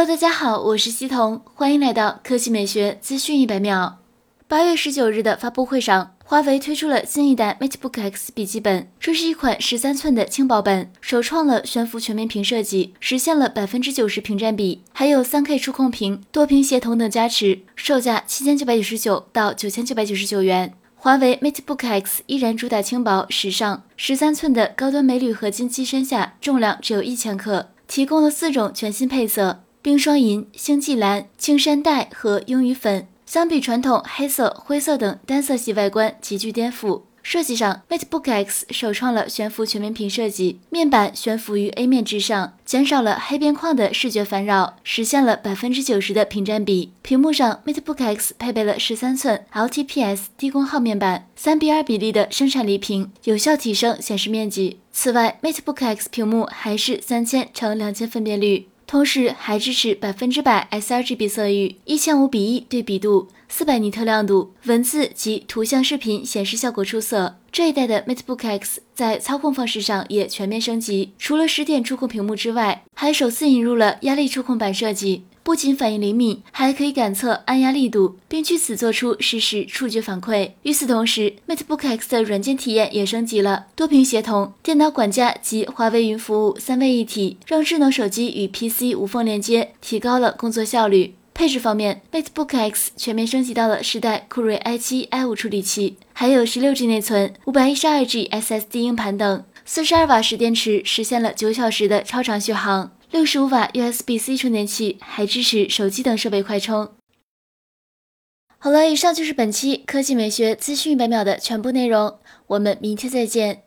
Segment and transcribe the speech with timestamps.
[0.00, 3.98] Hello，大家好，我是西彤，欢迎来到科技美学资讯一百秒。
[4.48, 20.72] 八月十九日的发布会上，华为推出了新一代 MateBook X 笔记本，这是一款十三寸的轻薄本，首创了悬浮全面屏设计，实现了百分之九十屏占比，还有三 K 触控屏、多屏协同等加持，售价七千九百九十九到九千九百九十九元。
[20.94, 29.60] 华为 MateBook X 依然主打轻薄、时尚，十三寸的高端镁铝合金机身下，重量只有一千克，提供了四种全新配色。
[29.82, 37.00] 冰霜银、星际蓝、青山黛和鹰鱼粉，相比传统黑色、灰色等单色系外观，极具颠覆。
[37.22, 46.92] 设计上，MateBook X 首创了悬浮全面屏设计，面板悬浮于 A 面之上，减少了黑边框的视觉烦扰，实现了百分之九十的屏占比。
[47.00, 54.78] 屏幕上，MateBook X 配备了十三寸 LTPS 低功耗面板，三比二比例的生产力屏，有效提升显示面积。
[54.92, 58.66] 此外，MateBook X 屏幕还是三千乘两千分辨率。
[58.90, 67.36] 同时还支持百分之百 sRGB 色域、一千五比一对比度、四百尼特亮度，文字及图像视频显示效果出色。
[67.52, 75.24] 这一代的 MateBook X 在操控方式上也全面升级，除了十点触控屏幕之外，还首次引入了压力触控板设计。
[75.42, 80.52] 不仅反应灵敏，还可以感测按压力度，并据此做出实时触觉反馈。
[80.62, 91.14] 与此同时，MateBook X 的软件体验也升级了，多屏协同、电脑管家及华为云服务三位一体，让智能手机与 PC 无缝连接，提高了工作效率。
[91.40, 102.94] 配置方面，MateBook X 全面升级到了十代酷睿 i7、i5 处理器，还有十六 G 内存、五百一十二 G SSD 硬盘等，四十二瓦时电池实现了九小时的超长续航。
[103.10, 106.90] 六十五瓦 USB-C 充电器还支持手机等设备快充。
[108.58, 112.18] 好了，以上就是本期科技美学资讯一百秒的全部内容，
[112.48, 113.62] 我们明天再见。